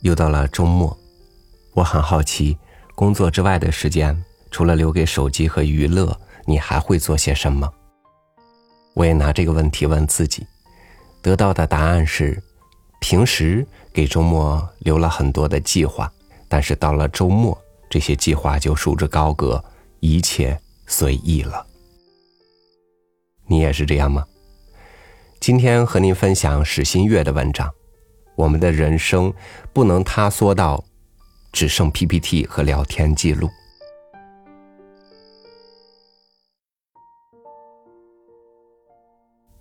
[0.00, 0.96] 又到了周末，
[1.72, 2.56] 我很好奇，
[2.94, 7.70] 工作之外的时间，除了留给手机和娱乐，你还会做些什么？
[8.94, 10.46] 我也拿这个问题问自己，
[11.20, 12.42] 得到的答案是：
[13.00, 16.10] 平时给周末留了很多的计划，
[16.48, 17.56] 但是到了周末，
[17.90, 19.62] 这些计划就束之高阁，
[20.00, 21.66] 一切随意了。
[23.46, 24.24] 你也是这样吗？
[25.40, 27.70] 今天和您分享史新月的文章。
[28.36, 29.32] 我们的人生
[29.72, 30.84] 不能塌缩到
[31.52, 33.48] 只剩 PPT 和聊天记录。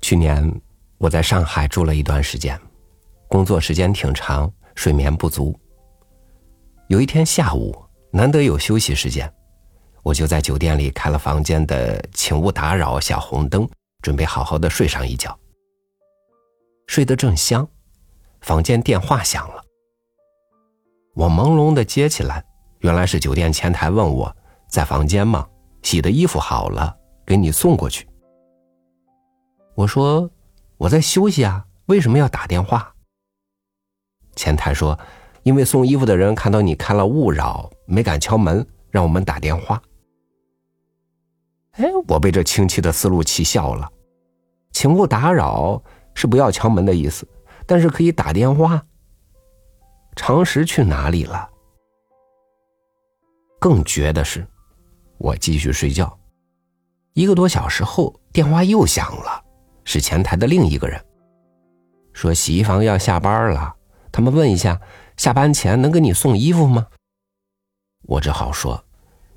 [0.00, 0.60] 去年
[0.98, 2.58] 我在上海住了一段时间，
[3.28, 5.58] 工作时间挺长，睡眠不足。
[6.88, 7.76] 有一天下午，
[8.10, 9.32] 难得有休息时间，
[10.02, 13.68] 我就在酒店里开了房间的“请勿打扰”小红灯，
[14.02, 15.38] 准备好好的睡上一觉。
[16.86, 17.68] 睡得正香。
[18.42, 19.62] 房间电话响了，
[21.14, 22.44] 我朦胧的接起来，
[22.80, 24.36] 原来是酒店前台问我
[24.68, 25.46] 在房间吗？
[25.82, 28.06] 洗的衣服好了，给你送过去。
[29.76, 30.28] 我说
[30.76, 32.92] 我在休息啊，为什么要打电话？
[34.34, 34.98] 前台说，
[35.44, 39.80] 因为送衣服的人看到你开了勿扰，没敢敲门，让我们打电话。
[41.72, 43.88] 哎，我被这清奇的思路气笑了，
[44.72, 45.80] 请勿打扰
[46.14, 47.24] 是不要敲门的意思。
[47.72, 48.84] 但是可以打电话。
[50.14, 51.48] 常识去哪里了？
[53.58, 54.46] 更绝的是，
[55.16, 56.18] 我继续睡觉。
[57.14, 59.42] 一个多小时后，电话又响了，
[59.84, 61.02] 是前台的另一个人，
[62.12, 63.74] 说洗衣房要下班了，
[64.12, 64.78] 他们问一下，
[65.16, 66.86] 下班前能给你送衣服吗？
[68.02, 68.84] 我只好说，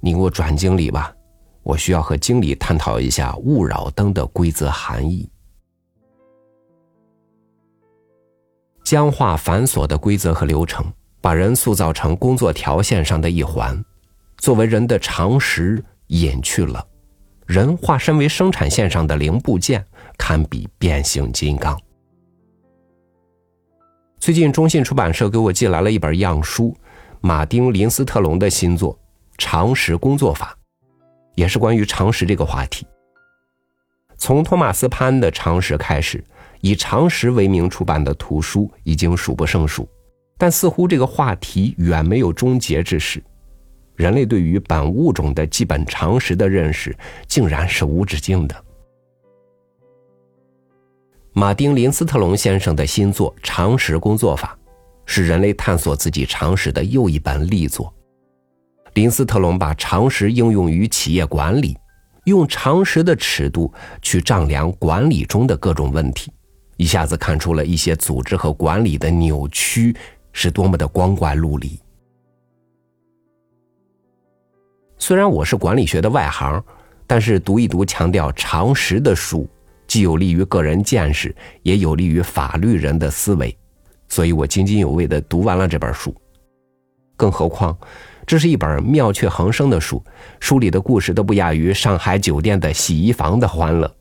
[0.00, 1.16] 你给我转经理吧，
[1.62, 5.26] 我需要和经理探讨一下勿扰灯的规则含义。
[8.88, 10.82] 僵化繁琐的规则和流程，
[11.20, 13.84] 把人塑造成工作条线上的一环，
[14.38, 16.82] 作为人的常识隐去了，
[17.44, 19.84] 人化身为生产线上的零部件，
[20.16, 21.78] 堪比变形金刚。
[24.18, 26.74] 最近，中信出版社给我寄来了一本样书，
[27.20, 28.94] 马丁·林斯特龙的新作
[29.36, 30.56] 《常识工作法》，
[31.34, 32.86] 也是关于常识这个话题。
[34.16, 36.24] 从托马斯·潘的常识开始。
[36.60, 39.88] 以常识为名出版的图书已经数不胜数，
[40.36, 43.22] 但似乎这个话题远没有终结之时。
[43.96, 48.64] 人类对于本物种的基本常识的认识，竟然是无止境的。
[51.32, 54.56] 马丁·林斯特龙先生的新作《常识工作法》，
[55.04, 57.92] 是人类探索自己常识的又一本力作。
[58.94, 61.76] 林斯特龙把常识应用于企业管理，
[62.24, 66.32] 用常识的尺度去丈量管理中的各种问题。
[66.78, 69.94] 一下子看出了一些组织和管理的扭曲
[70.32, 71.78] 是多么的光怪陆离。
[74.96, 76.64] 虽然我是管理学的外行，
[77.04, 79.48] 但是读一读强调常识的书，
[79.88, 83.56] 既有利于个人见识，也有利于法律人的思维，
[84.08, 86.14] 所以我津津有味的读完了这本书。
[87.16, 87.76] 更何况，
[88.24, 90.00] 这是一本妙趣横生的书，
[90.38, 93.92] 书里的故事都不亚于上海酒店的洗衣房的欢乐。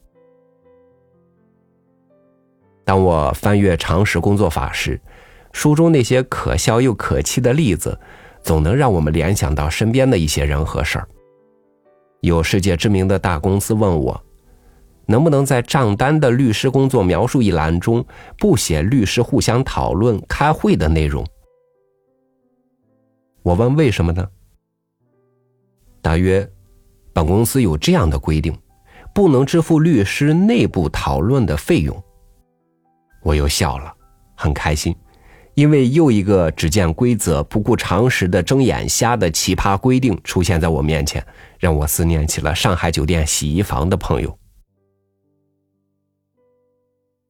[2.87, 4.97] 当我翻阅常识工作法时，
[5.51, 7.99] 书中那些可笑又可气的例子，
[8.41, 11.05] 总能让我们联想到身边的一些人和事儿。
[12.21, 14.23] 有世界知名的大公司问我，
[15.05, 18.05] 能不能在账单的律师工作描述一栏中
[18.37, 21.27] 不写律师互相讨论开会的内容？
[23.43, 24.25] 我问为什么呢？
[26.01, 26.49] 大约，
[27.11, 28.57] 本公司有这样的规定，
[29.13, 32.01] 不能支付律师内部讨论的费用。
[33.27, 33.93] 我又笑了，
[34.35, 34.95] 很开心，
[35.53, 41.21] 因为又一个只见规则不顾常识的睁眼瞎的奇葩规定出现在我面前，
[41.59, 44.39] 让我思念起了上海酒店洗衣房的朋友。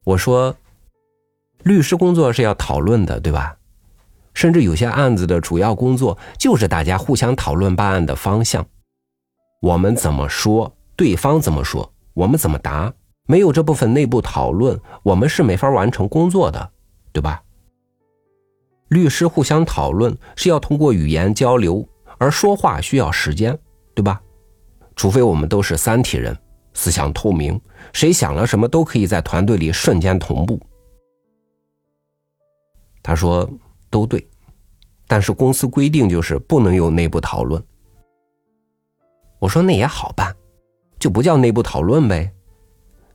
[0.03, 0.55] 我说，
[1.63, 3.57] 律师工作是要讨论的，对吧？
[4.35, 8.63] 甚至有些案子的主要工作就是大家互相讨论办案的方向，
[9.63, 12.93] 我们怎么说，对方怎么说，我们怎么答。
[13.27, 16.71] 没有这部分内部讨论，我们是没法完成工作的，
[17.11, 17.43] 对吧？
[18.87, 21.87] 律师互相讨论是要通过语言交流，
[22.17, 23.57] 而说话需要时间，
[23.93, 24.21] 对吧？
[24.95, 26.35] 除非我们都是三体人，
[26.73, 27.59] 思想透明，
[27.91, 30.59] 谁想了什么都可以在团队里瞬间同步。
[33.03, 33.49] 他说
[33.89, 34.25] 都对，
[35.05, 37.61] 但是公司规定就是不能有内部讨论。
[39.39, 40.33] 我说那也好办，
[40.97, 42.31] 就不叫内部讨论呗。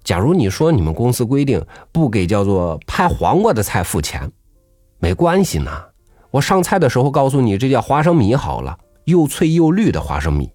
[0.04, 4.30] 假如你说你们公司规定不给叫做拍黄瓜的菜付钱，
[4.98, 5.70] 没关系呢，
[6.30, 10.50] 我上菜的时候告诉你，这叫花生米好了，又脆又绿的花生米。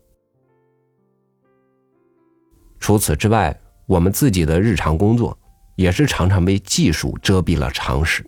[2.80, 5.38] 除此之外，我们自己的日常工作
[5.76, 8.26] 也是常常被技术遮蔽了常识。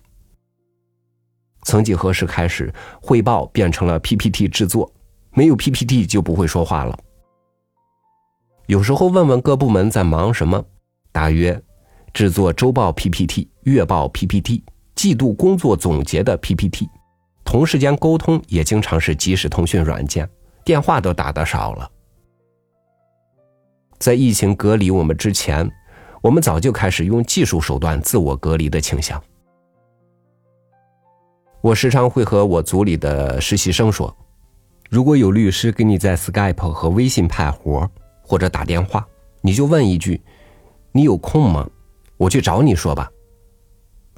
[1.64, 2.72] 曾几何时开始，
[3.02, 4.90] 汇报变成了 PPT 制作，
[5.32, 6.98] 没有 PPT 就不会说话了。
[8.66, 10.64] 有时候问问各部门在忙什么，
[11.12, 11.60] 大约
[12.12, 14.62] 制作周报 PPT、月报 PPT、
[14.94, 16.88] 季度工作总结的 PPT，
[17.44, 20.28] 同事间沟通也经常是即时通讯软件，
[20.64, 21.90] 电话都打得少了。
[23.98, 25.70] 在疫情隔离我们之前，
[26.22, 29.22] 我们早就开始用技术手段自我隔离的倾向。
[31.60, 34.16] 我时常会和我组里的实习生说
[34.88, 37.90] ：“如果有律师给你在 Skype 和微信派活
[38.22, 39.06] 或者打电话，
[39.42, 40.22] 你就问一句
[40.92, 41.68] ：‘你有空吗？
[42.16, 43.10] 我去找你说吧。’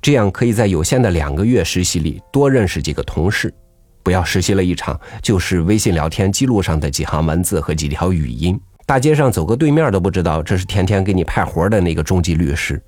[0.02, 3.54] 这样可以在有限的两个月实习里多认识几个同事，
[4.02, 12.82] 不要实习了一场就是微信聊天记录上的几行文字和几条语音，大街上走个对面都不知道这是天天给你派活的那个中级律师。”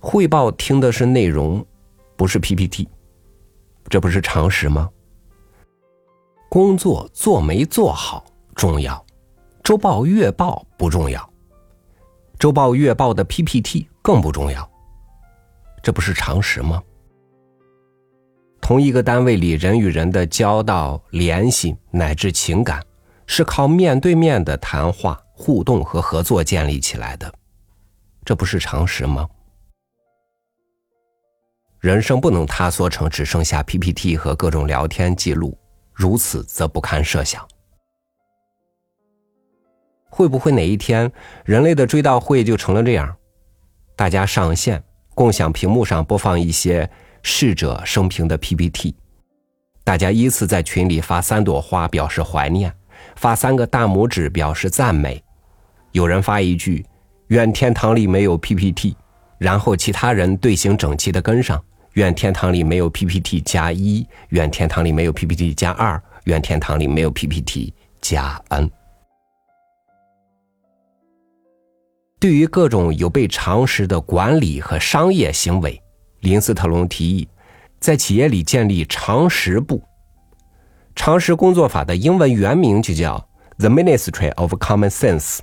[0.00, 1.64] 汇报听的是内容，
[2.16, 2.88] 不是 PPT，
[3.88, 4.90] 这不是常识吗？
[6.48, 8.24] 工作做没做好
[8.56, 9.05] 重要，
[9.66, 11.28] 周报月报不重要，
[12.38, 14.70] 周报月报的 PPT 更不重要，
[15.82, 16.80] 这不是常识吗？
[18.60, 22.80] 同一个单位里人与人的交道、联系乃至情感，
[23.26, 27.34] 是靠面对面的谈话、互动和合作建立起来的，
[28.24, 29.28] 这不是常识吗？
[31.80, 35.58] 人生不能塌缩成只剩下 PPT 和各种聊天记录，
[35.92, 37.44] 如此则不堪设想。
[40.10, 41.10] 会不会哪一天，
[41.44, 43.14] 人类的追悼会就成了这样？
[43.94, 44.82] 大家上线，
[45.14, 46.88] 共享屏幕上播放一些
[47.22, 48.94] 逝者生平的 PPT，
[49.84, 52.72] 大家依次在群里发三朵花表示怀念，
[53.16, 55.22] 发三个大拇指表示赞美，
[55.92, 56.84] 有人发一句
[57.28, 58.96] “愿天堂里没有 PPT”，
[59.38, 61.62] 然后其他人队形整齐的跟上。
[61.94, 67.72] 愿天堂里没有 PPT 加一，愿天堂里没有 PPT 加二，愿天堂里没有 PPT
[68.02, 68.70] 加 n。
[72.18, 75.78] 对于各种有悖常识的管理和商业行为，
[76.20, 77.28] 林斯特隆提议
[77.78, 79.82] 在企业里建立常识部。
[80.94, 83.18] 常识工作法的英文原名就叫
[83.58, 85.40] The Ministry of Common Sense，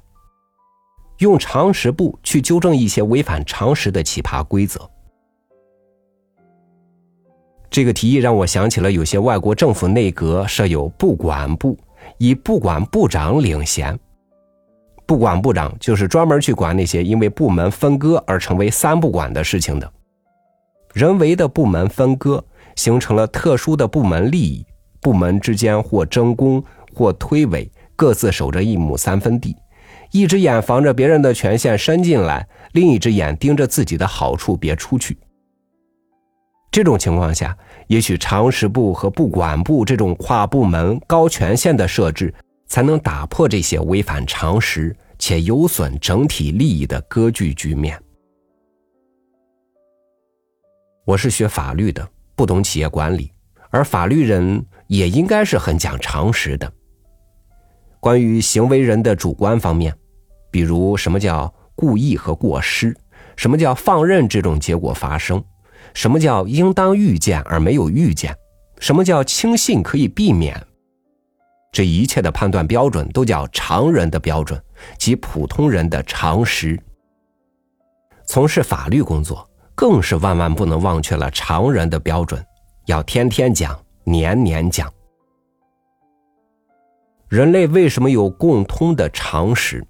[1.19, 4.89] 用常识部去纠正一些违反常识的奇葩规则。
[7.69, 11.77] 这个提议让我想起了有些外国政府内阁设有部管部，
[12.17, 13.97] 以部管部长领衔。
[15.05, 19.91] 部管部长就是专门去管那些因为部门分割而成为三不管的事情的。
[20.93, 22.43] 人为的部门分割
[22.75, 24.65] 形成了特殊的部门利益，
[25.01, 26.63] 部门之间或争功
[26.93, 29.55] 或推诿，各自守着一亩三分地，
[30.11, 35.17] 一只眼防着别人的权限伸进来，另一只眼盯着自己的好处别出去。
[36.71, 37.55] 这种情况下，
[37.87, 42.33] 也许常识部和部管部这种跨部门高权限的设置，
[42.67, 48.01] 才能打破这些违反常识且有损整体利益的割据局面。
[51.05, 53.31] 我是学法律的，不懂企业管理，
[53.69, 56.71] 而法律人也应该是很讲常识的。
[57.99, 59.95] 关于行为人的主观方面，
[60.49, 62.95] 比如什么叫故意和过失，
[63.35, 65.43] 什么叫放任这种结果发生。
[65.93, 68.35] 什么叫应当预见而没有预见？
[68.79, 70.61] 什么叫轻信可以避免？
[71.73, 74.63] 这一切的判断标准都叫常人的标准，
[74.99, 76.79] 即普通人的常识。
[78.27, 82.45] 从事法律工作，更是万万不能忘却了常人的标准，
[82.85, 84.93] 要天天讲，年年讲。
[87.27, 89.83] 人类为什么有共通的常识？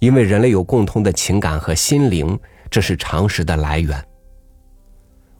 [0.00, 2.36] 因为人类有共通的情感和心灵，
[2.68, 4.04] 这是常识的来源。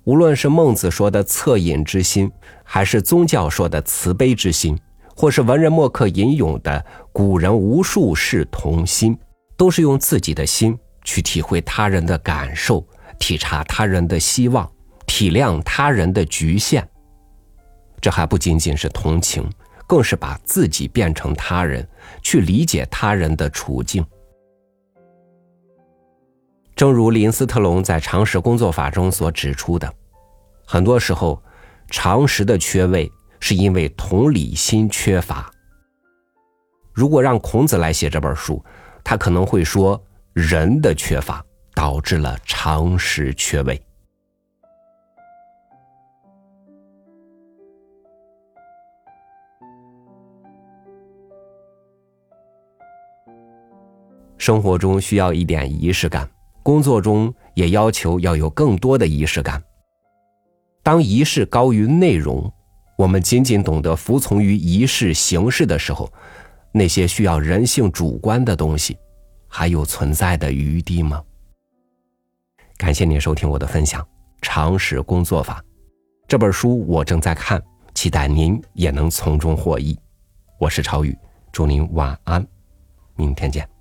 [0.04, 2.30] 无论是孟子说的恻隐之心，
[2.62, 4.78] 还是宗教说的慈悲之心，
[5.16, 9.18] 或是文人墨客吟咏的古人无数世同心，
[9.56, 12.86] 都是用自己的心去体会他人的感受，
[13.18, 14.70] 体察他人的希望，
[15.06, 16.86] 体谅他人的局限。
[17.98, 19.48] 这还不仅仅是同情，
[19.86, 21.88] 更是把自己变成他人，
[22.20, 24.04] 去理解他人的处境。
[26.76, 29.92] 正如林斯特龙在常识工作法中所指出的
[30.66, 31.40] 很多时候
[31.88, 35.50] 常识的缺位是因为同理心缺乏。
[36.92, 38.64] 如果让孔子来写这本书
[39.04, 40.02] 他可能会说
[40.32, 43.80] 人的缺乏导致了常识缺位。
[54.38, 56.28] 生活中需要一点仪式感
[56.64, 59.62] 工作中也要求要有更多的仪式感。
[60.82, 62.50] 当仪式高于内容，
[62.96, 66.10] 我们仅仅懂得服从于仪式形式的时候，
[66.72, 68.96] 那些需要人性主观的东西，
[69.46, 71.22] 还有存在的余地吗？
[72.78, 74.02] 感谢您收听我的分享
[74.40, 75.60] 《常识工作法》
[76.26, 77.62] 这本书，我正在看，
[77.94, 79.98] 期待您也能从中获益。
[80.58, 81.14] 我是超宇，
[81.52, 82.44] 祝您晚安，
[83.16, 83.73] 明天见。